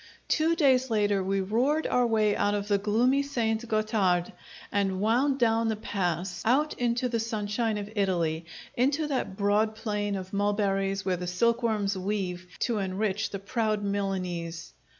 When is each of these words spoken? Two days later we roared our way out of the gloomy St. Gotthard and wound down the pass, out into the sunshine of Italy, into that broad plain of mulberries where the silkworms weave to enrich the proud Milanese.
Two 0.27 0.55
days 0.55 0.89
later 0.89 1.23
we 1.23 1.41
roared 1.41 1.85
our 1.85 2.07
way 2.07 2.35
out 2.35 2.55
of 2.55 2.67
the 2.67 2.79
gloomy 2.79 3.21
St. 3.21 3.67
Gotthard 3.67 4.33
and 4.71 4.99
wound 4.99 5.37
down 5.37 5.67
the 5.67 5.75
pass, 5.75 6.41
out 6.43 6.73
into 6.79 7.07
the 7.07 7.19
sunshine 7.19 7.77
of 7.77 7.87
Italy, 7.95 8.47
into 8.75 9.05
that 9.05 9.37
broad 9.37 9.75
plain 9.75 10.15
of 10.15 10.33
mulberries 10.33 11.05
where 11.05 11.17
the 11.17 11.27
silkworms 11.27 11.95
weave 11.95 12.47
to 12.61 12.79
enrich 12.79 13.29
the 13.29 13.37
proud 13.37 13.83
Milanese. 13.83 14.73